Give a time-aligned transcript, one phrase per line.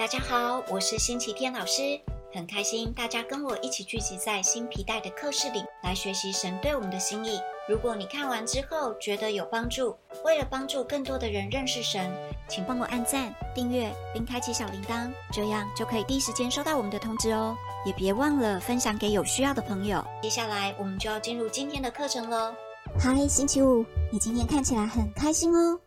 [0.00, 2.00] 大家好，我是星期天老师，
[2.32, 7.38] 很开心大家跟我一起聚集在新皮带的课室里来学习神对我们的心意。
[7.68, 9.94] 如果你看完之后觉得有帮助，
[10.24, 12.10] 为了帮助更多的人认识神，
[12.48, 17.54] 请帮我按赞、订阅并开启小铃铛，这样就可以第一时间收到我们的通知哦。
[17.84, 20.02] 也别忘了分享给有需要的朋友。
[20.22, 22.54] 接下来我们就要进入今天的课程喽。
[22.98, 25.78] 嗨，星期五，你今天看起来很开心哦。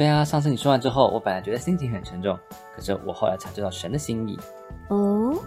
[0.00, 2.34] 对啊，上次你说完之后，我本来觉得心情很沉重，
[2.74, 4.34] 可是我后来察觉到神的心意。
[4.88, 5.38] 哦，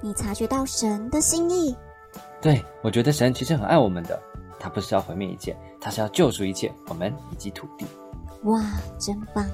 [0.00, 1.76] 你察觉到神的心意？
[2.40, 4.16] 对，我觉得神其实很爱我们的，
[4.56, 7.84] 他不是要毁灭一切，他是要救赎一切，我们以及土地。
[8.44, 8.62] 哇，
[9.00, 9.44] 真棒！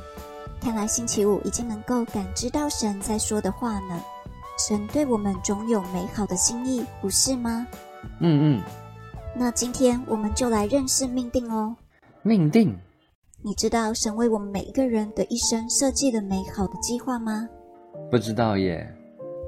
[0.61, 3.99] 看来星期五已经能够感知到神在说的话呢。
[4.59, 7.67] 神对我们总有美好的心意，不是吗？
[8.21, 8.63] 嗯嗯。
[9.35, 11.75] 那今天我们就来认识命定哦。
[12.21, 12.79] 命定。
[13.47, 17.47] 你知道神为我们每一个人的一生设计了美好的计划吗？
[18.11, 18.91] 不知道耶。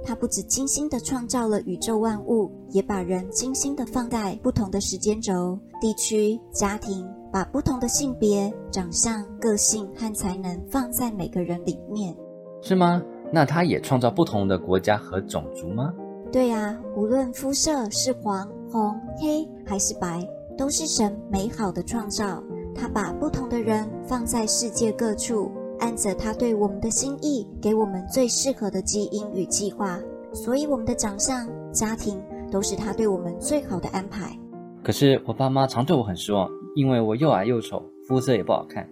[0.05, 12.15] 他不止精心的创造了宇宙万物，也把人精心的放在不同的时间轴、地区、家庭，把不同的性别、长相、个性和才能放在每个人里面。
[12.61, 13.03] 是吗？
[13.33, 15.91] 那他也创造不同的国家和种族吗？
[16.31, 20.23] 对啊，无论肤色是黄、红、黑还是白，
[20.59, 22.43] 都是神美好的创造。
[22.77, 29.99] 他把不同的人放在世界各处，按着他对我们的心意，给我们最适合的基因与计划。
[30.33, 34.39] 所以我们的长相、家庭都是他对我们最好的安排。
[34.85, 38.87] 可是我爸妈常对我很失望，因为我又矮又丑，肤色也不好看。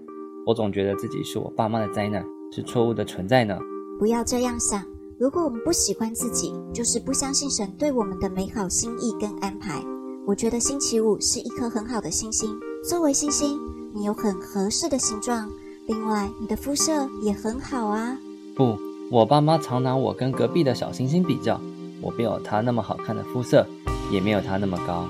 [0.46, 3.58] 我总觉得自己是我爸妈的灾难，是错误的存在呢。
[3.98, 4.82] 不要这样想。
[5.18, 9.80] 如果我们不喜欢自己，就是不相信神对我们的美好心意跟安排。
[10.26, 12.50] 我觉得星期五是一颗很好的星星。
[12.82, 13.58] 作为星星。
[13.96, 15.48] 你有很合适的形状，
[15.86, 18.18] 另外你的肤色也很好啊。
[18.56, 18.76] 不，
[19.08, 21.60] 我爸妈常拿我跟隔壁的小星星比较，
[22.02, 23.64] 我没有他那么好看的肤色，
[24.10, 25.04] 也没有他那么高。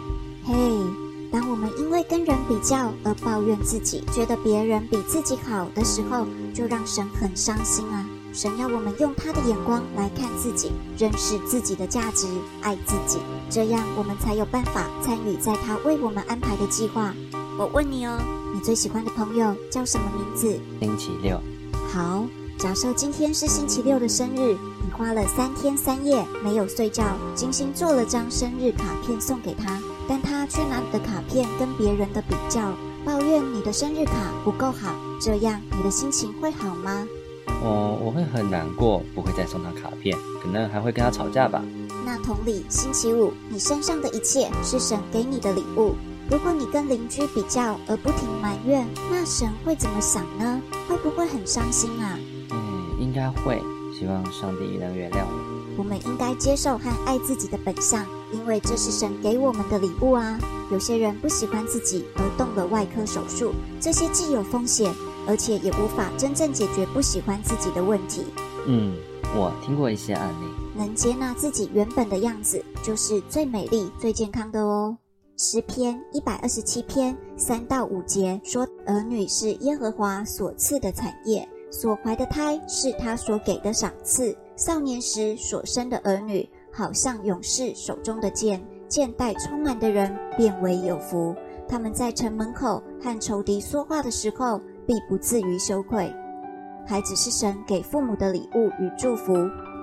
[0.44, 0.52] 嘿，
[1.32, 8.04] 当我们因为跟人比较而抱怨自己，觉得别人比自己好的时候，就让神很伤心啊。
[8.34, 12.26] 神要我们用他的眼光来看自己，认识自己的价值，
[12.60, 13.18] 爱自己，
[13.48, 17.14] 这样我们才有办法参与在他为我们安排的计划。
[17.58, 18.18] 我问你哦。
[18.64, 20.58] 你最喜欢的朋友叫什么名字？
[20.80, 21.38] 星期六。
[21.92, 22.24] 好，
[22.58, 27.04] 假设今天是星期六的生日，你花了三天三夜没有睡觉，
[27.34, 32.72] 精心做了张生日卡片送给他，但他却拿你的卡片跟别人的比较，
[33.04, 37.06] 抱怨你的生日卡不够好，这样你的心情会好吗？
[37.62, 41.62] 哦，我会很难过，不会再送他卡片，可能还会跟他吵架吧。
[42.06, 45.94] 那同理，星期五，你身上的一切是神给你的礼物。
[46.30, 50.60] 如果你跟邻居比较而不停埋怨，那神会怎么想呢？
[50.88, 52.18] 会不会很伤心啊？
[52.50, 53.62] 嗯，应该会。
[53.96, 55.76] 希望上帝能原谅我。
[55.78, 60.36] 我们应该接受和爱自己的本相，因为这是神给我们的礼物啊。
[60.72, 64.92] 有些人不喜欢自己而动了外科手术，这些既有风险，
[65.28, 68.24] 而且也无法真正解决不喜欢自己的问题。
[68.66, 68.96] 嗯，
[69.36, 70.46] 我听过一些案例。
[70.76, 74.96] 能接纳自己原本的样子，就是最美丽、最健康的哦。
[75.46, 84.34] 诗篇一百二十七篇三到五节说：“儿女是耶和华所赐的产业，所怀的胎是他所给的赏赐。
[84.56, 91.36] 少年时所生的儿女，好像勇士手中的剑，剑带充满的人变为有福。
[91.68, 96.10] 他们在城门口和仇敌说话的时候，必不至于羞愧。
[96.86, 99.34] 孩子是神给父母的礼物与祝福。”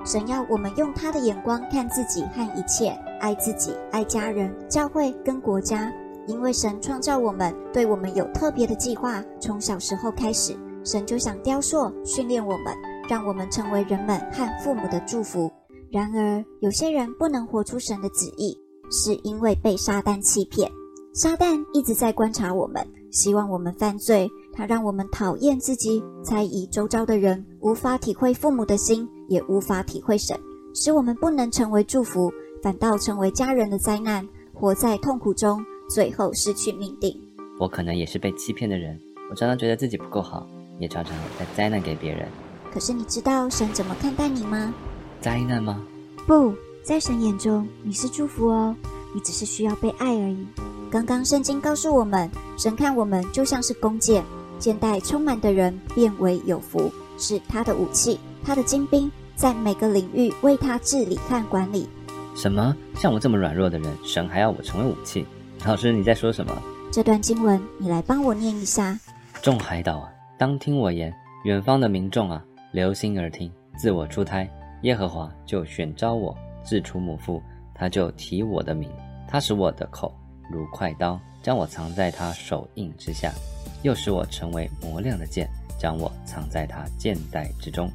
[0.03, 5.89] 神要我们用他的眼光看自己和一切，爱自己，爱家人、教会跟国家。
[6.27, 9.23] 因为神创造我们，对我们有特别的计划。
[9.39, 12.75] 从小时候开始，神就想雕塑、训练我们，
[13.09, 15.51] 让我们成为人们和父母的祝福。
[15.91, 18.57] 然而，有些人不能活出神的旨意，
[18.91, 20.69] 是因为被撒旦欺骗。
[21.13, 24.29] 撒旦一直在观察我们，希望我们犯罪。
[24.53, 29.07] 他让我们讨厌自己，猜疑周遭的人，无法体会父母的心。
[29.27, 30.37] 也无法体会神，
[30.75, 32.29] 使我们不能成为祝福，
[32.61, 37.19] 反倒成为家人的灾难，活在痛苦中，最后失去命定。
[37.59, 38.99] 我可能也是被欺骗的人，
[39.31, 40.47] 我常常觉得自己不够好，
[40.79, 42.27] 也常常带灾难给别人。
[42.71, 44.73] 可是你知道神怎么看待你吗？
[45.19, 45.81] 灾难吗？
[46.27, 46.53] 不
[46.83, 48.75] 在神眼中，你是祝福哦，
[49.13, 50.45] 你只是需要被爱而已。
[50.91, 54.23] 刚刚圣经告诉我们，神看我们就像是弓箭，
[54.59, 59.11] 箭袋充满的人变为有福，是他的武器，他的精兵。
[59.33, 61.89] 在每个领域为他治理和管理。
[62.35, 62.75] 什么？
[62.95, 65.25] 像我这么软弱的人，神还要我成为武器？
[65.65, 66.55] 老师，你在说什么？
[66.91, 68.97] 这段经文，你来帮我念一下。
[69.41, 71.11] 众海岛啊，当听我言；
[71.45, 73.51] 远方的民众啊，留心而听。
[73.77, 74.49] 自我出胎，
[74.81, 77.41] 耶和华就选召我，自出母腹，
[77.73, 78.89] 他就提我的名，
[79.27, 80.13] 他使我的口
[80.51, 83.31] 如快刀，将我藏在他手印之下，
[83.83, 85.49] 又使我成为磨亮的剑，
[85.79, 87.89] 将我藏在他剑带之中。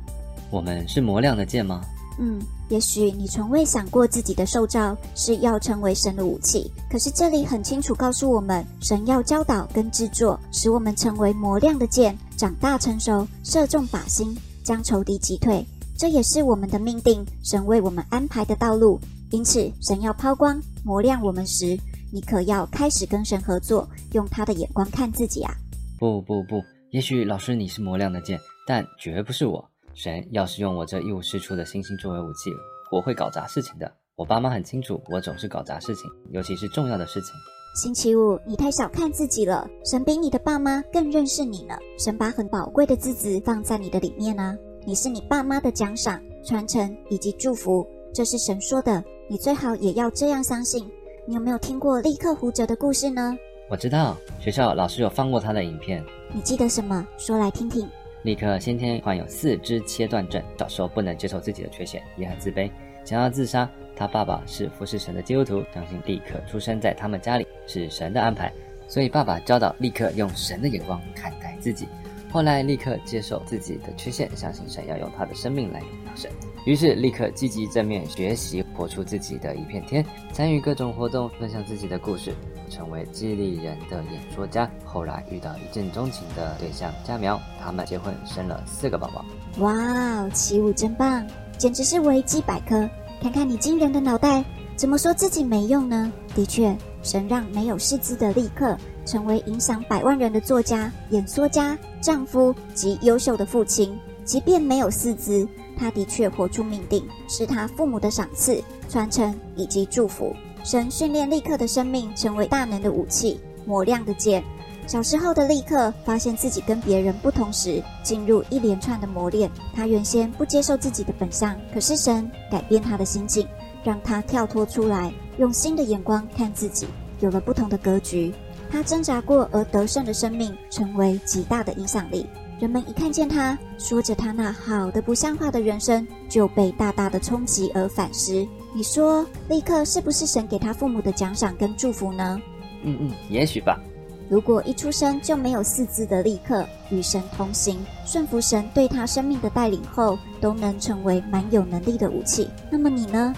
[0.50, 1.82] 我们是磨亮的剑吗？
[2.19, 15.65] 嗯，也许你从未想过自己的受召是要成为神的武器，可是这里很清楚告诉我们，神要教导跟制作，使我们成为磨亮的剑，长大成熟，射中靶心，将仇敌击退。
[15.99, 19.01] 这也是我们的命定，神为我们安排的道路。
[19.31, 21.77] 因此，神要抛光磨亮我们时，
[22.13, 25.53] 你可要开始跟神合作，用他的眼光看自己啊！
[25.99, 29.69] 不不不，也许老师你是磨亮的剑，但绝不是我。
[29.96, 32.50] 神要是用我这一无是处的星星作为武器，
[32.93, 33.90] 我会搞砸事情的。
[34.14, 37.31] 我爸妈很清楚，我总是搞砸事情，尤其是重要的事情。
[37.75, 39.66] 星期五，你太小看自己了。
[39.87, 41.75] 神比你的爸妈更认识你呢。
[41.98, 44.54] 神把很宝贵的资质放在你的里面呢。
[44.84, 49.02] 你是你爸妈的奖赏、传承以及祝福，这是神说的。
[49.31, 50.87] 你最好也要这样相信。
[51.26, 53.34] 你有没有听过立刻胡哲的故事呢？
[53.70, 56.04] 我知道，学校老师有放过他的影片。
[56.34, 57.06] 你记得什么？
[57.16, 57.88] 说来听听。
[58.26, 62.69] 立刻先天患有四肢切断症，小时候不能接受自己的缺陷，也很自卑，
[63.05, 63.70] 想要自杀。
[63.94, 68.52] 他爸爸是服侍神的基督徒，相信立刻出生在他们家里是神的安排，
[68.88, 71.87] 所以爸爸教导立刻用神的眼光看待自己。
[72.28, 76.29] 后来立刻接受自己的缺陷，相信神要用他的生命来领导神。
[76.64, 82.34] 于是立刻积极正面学习，活出自己的一片天，参与各种活动，分享自己的故事。
[82.69, 89.25] 成为激励人的演说家，后来遇到一见钟情的对象佳苗，他们结婚生了四个宝宝。
[89.59, 91.27] 哇哦，起舞真棒，
[91.57, 92.89] 简直是维基百科。
[93.23, 94.45] 看看你惊人的脑袋，
[94.77, 96.13] 怎么说自己没用呢？
[96.35, 98.77] 的确，神让没有师资的立刻
[99.07, 103.99] 成为影响百万人的作家、演说家、丈夫及优秀的父亲。
[104.25, 105.49] 即便没有四肢，
[105.79, 110.35] 他的确活出命定，是他父母的赏赐、传承以及祝福。
[110.67, 114.43] 神训练立刻的生命成为大能的武器，磨亮的剑。
[114.85, 119.49] 小时候的立刻发现自己跟别人不同时，进入一连串的磨练。
[119.73, 123.47] 他原先不接受自己的本相，可是神改变他的心境，
[123.85, 126.89] 让他跳脱出来，用新的眼光看自己，
[127.21, 128.35] 有了不同的格局。
[128.69, 132.27] 他挣扎过而得胜的生命，成为极大的影响力。
[132.59, 138.45] 人们一看见他，说着他那好的不像话的人生，就被大大的冲击而反思。
[138.76, 142.38] 你说，立刻是不是神给他父母的奖赏跟祝福呢？
[142.84, 143.81] 嗯嗯，也许吧。
[144.28, 152.50] 如果一出生就没有四肢的立刻与神同行，顺服神对他生命的带领后，都能成为蛮有能力的武器。
[152.70, 153.34] 那么你呢？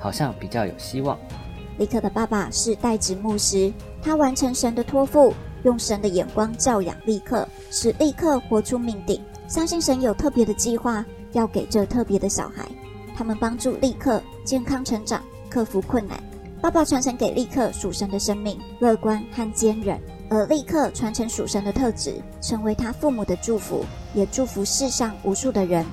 [0.00, 1.18] 好像比较有希望。
[1.76, 3.70] 立刻的爸爸是代职牧师，
[4.00, 5.34] 他完成神的托付，
[5.64, 9.20] 用神的眼光教养立刻，使立刻活出命定。
[9.46, 12.66] 相信神有特别的计划，要给这特别的小孩。
[13.16, 16.22] 他们帮助立刻健康成长，克服困难。
[16.60, 19.98] 爸爸传承给立刻属神的生命，乐观和坚韧；
[20.30, 25.84] 而立刻传承属神的特质，成为他父母的祝福，也祝福世上无数的人。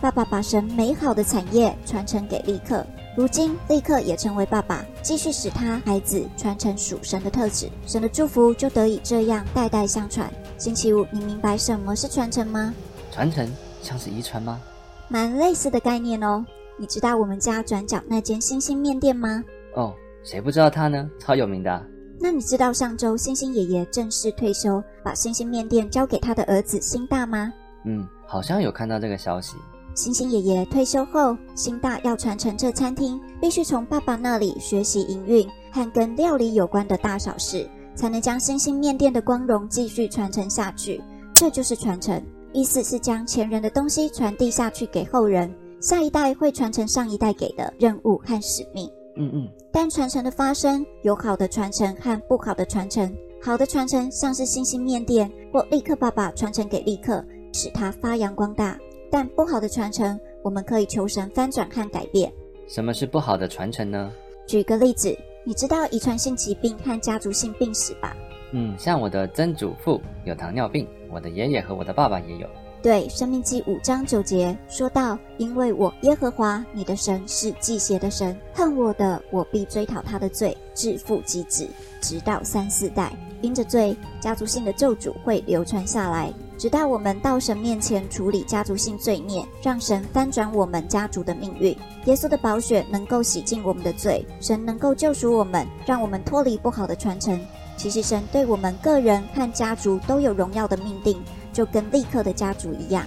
[0.00, 2.84] 爸爸把神美好的产业传承给立刻，
[3.16, 10.30] 如今立刻也成为爸爸，继续使他孩子传承属神的特质，神的祝福就得以这样代代相传。
[10.58, 12.74] 星期五，你明白什么是传承吗？
[13.12, 13.48] 传承
[13.80, 14.60] 像是遗传吗？
[15.08, 16.44] 蛮类似的概念哦。
[16.78, 19.42] 你知道我们家转角那间星星面店吗？
[19.74, 21.10] 哦，谁不知道他呢？
[21.18, 21.86] 超有名的。
[22.18, 27.52] 那你知道上周星星爷爷正式退休，把星星面店交给他的儿子星大吗？
[27.84, 29.56] 嗯，好像有看到这个消息。
[29.94, 41.02] 星星爷爷退休后，星大要传承这餐厅，必须从爸爸那里学习营运和跟料理有关的大小事，才能将星星面店的光荣继续传承下去。
[41.34, 45.50] 这就是传承，意思是将前人的东西传递下去给后人。
[45.80, 48.90] 下一代会传承上一代给的任务和使命。
[49.16, 49.48] 嗯嗯。
[49.72, 53.14] 但传承的发生有好的传承和不好的传承。
[53.42, 58.78] 好的传承像是星星面店或立刻爸爸传承给立刻，使它发扬光大。
[59.10, 62.32] 但不好的传承，我们可以求神翻转和改变。
[62.66, 64.10] 什么是不好的传承呢？
[64.46, 68.16] 举个例子，你知道遗传性疾病和家族性病史吧？
[68.52, 72.48] 嗯，像我的曾祖父有糖尿病，我的爷爷和我的爸爸也有。
[72.82, 81.66] 对，《生命记》五章九节说道：“因为我耶和华你的神是祭邪的神，恨我的，我必追讨他的罪，至父及子，
[82.00, 83.12] 直到三四代。
[83.42, 91.76] 因着罪，家族性的咒诅会流传下来，直到我们到神面前处理家族性罪孽，让神翻转我们家族的命运。
[92.04, 97.38] 耶稣的宝血能够洗净我们的罪，神能够救赎我们，让我们脱离不好的传承。
[97.76, 101.20] 其实，神对我们个人和家族都有荣耀的命定。”
[101.56, 103.02] 就跟立刻的家族一样，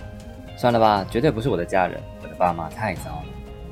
[0.58, 3.26] 算了吧，绝对不是我的家人，我的爸妈太糟了。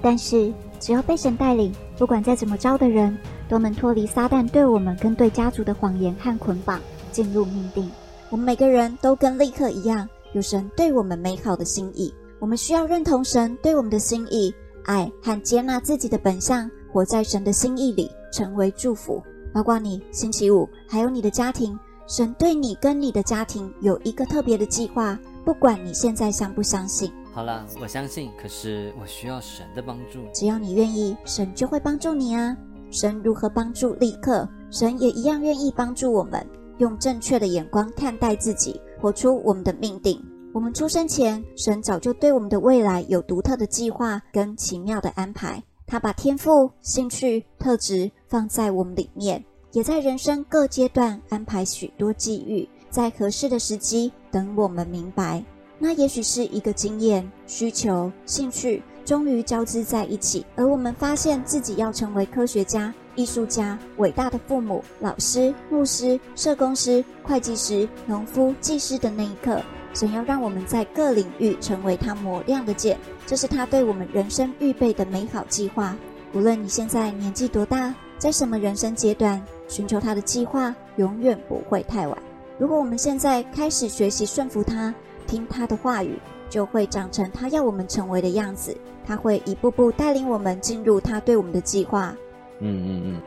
[0.03, 3.17] 但是只要被神带领，不管再怎么糟的人，
[3.49, 6.79] 都能脱离撒旦对我们跟对家族的谎言和捆绑，
[7.11, 7.89] 进入命定。
[8.29, 12.13] 我们每个人都跟立刻一样，有神对我们美好的心意。
[12.37, 14.53] 我们需要认同神对我们的心意，
[14.85, 19.23] 爱和接纳自己的本相，活在神的心意里，成为祝福。
[19.51, 21.75] 包括你星期五，还有你的家庭，
[22.07, 27.11] 神对你跟你的家庭有一个特别的计划，不管你现在相不相信。
[27.33, 30.21] 好了，我相信，可是我需要神的帮助。
[30.33, 32.55] 只要你愿意，神就会帮助你啊！
[32.91, 36.47] 神如何帮助立刻，神也一样愿意帮助我们，
[36.77, 40.23] 用正确的眼光看待自己，活出我们的命定。
[40.53, 45.61] 我们出生前，神早就对我们的未来有独特的计划跟奇妙的安排。
[45.85, 49.43] 他把天赋、兴趣、特质放在我们里面，
[49.77, 55.43] 也在人生各阶段安排许多际遇，在合适的时机等我们明白。
[55.77, 69.61] 那也许是一个经验、需求、兴趣，终于交织在一起，而我们发现自己要成为科学家、艺术家、伟大的父母、老师、牧师、社工师、会计师、农夫、技师的那一刻。
[69.93, 75.95] 神要让我们在各领域成为他磨亮的剑，这是他对我们人生预备的美好计划。
[76.33, 82.17] 无论你现在年纪多大，在什么人生阶段，寻求他的计划永远不会太晚。
[82.57, 84.93] 如果我们现在开始学习顺服他，
[85.25, 86.19] 听他的话语，
[86.49, 88.75] 就会长成他要我们成为的样子。
[89.05, 92.15] 他会一步步带领我们进入他对我们的计划。
[92.59, 93.21] 嗯嗯嗯。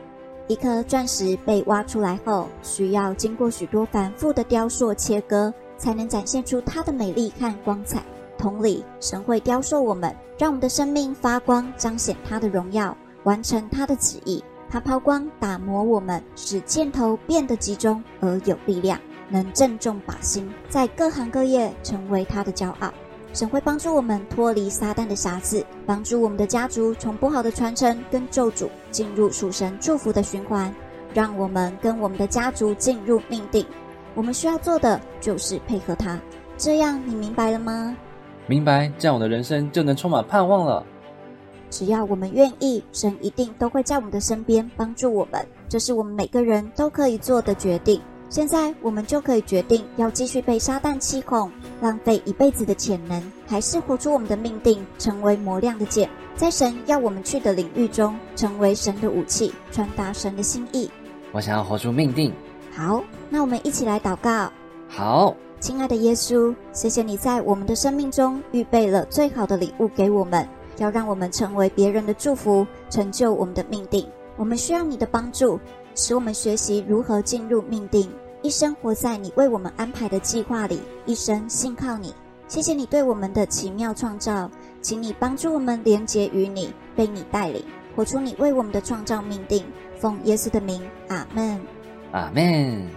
[0.47, 5.53] 一颗钻石被挖出来后，需要经过许多繁复的雕塑切割。
[5.81, 8.03] 才能展现出它的美丽和光彩。
[8.37, 14.43] 同理，神会雕塑我们，让我们的生命发光，彰显他的荣耀，完成他的旨意。
[14.71, 18.97] 他抛光打磨我们，使箭头变得集中而有力量，
[19.27, 22.89] 能正中靶心，在各行各业成为他的骄傲。
[23.33, 30.73] 神会帮助我们脱离撒旦的瑕疵，帮助我们的家族从不好的传承跟咒诅进入属神祝福的循环，
[31.13, 33.65] 让我们跟我们的家族进入命定。
[34.15, 36.17] 我们需要做的就是配合他，
[36.57, 37.93] 这样你明白了吗？
[38.47, 40.85] 明白，这样我的人生就能充满盼望了。
[41.71, 45.43] 只要我们愿意，神一定都会在我们的身边帮助我们。
[45.67, 47.99] 这是我们每个人都可以做的决定。
[48.29, 51.51] 现在我们就可以决定要继续被撒旦欺哄，
[51.81, 60.89] 浪费一辈子的潜能，还是活出我们的命定，成为磨亮的剑，在神要我们去的领域中，成为神的武器，传达神的心意。
[61.33, 62.31] 我想要活出命定。
[62.73, 64.49] 好，那我们一起来祷告。
[64.87, 70.47] 好，亲爱的耶稣，谢谢你在我们的生命中预备了最好的礼物给我们，
[70.77, 74.07] 要让我们成为别人的祝福，成就我们的命定。
[74.37, 75.59] 我们需要你的帮助，
[75.93, 78.09] 使我们学习如何进入命定，
[78.41, 82.13] 一生活在你为我们安排的计划里，一生信靠你。
[82.47, 84.49] 谢谢你对我们的奇妙创造，
[84.81, 87.63] 请你帮助我们连结于你，被你带领，
[87.95, 89.63] 活出你为我们的创造命定。
[89.99, 91.61] 奉耶稣的名，阿门。
[92.11, 92.87] 阿门。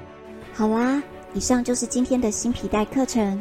[0.55, 1.03] 好啦，
[1.35, 3.41] 以上就是今天的新皮带课程。